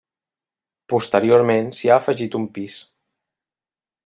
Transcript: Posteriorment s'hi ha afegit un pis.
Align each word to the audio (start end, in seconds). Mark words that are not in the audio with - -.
Posteriorment 0.93 1.69
s'hi 1.81 1.93
ha 1.93 2.01
afegit 2.05 2.39
un 2.43 2.49
pis. 2.57 2.79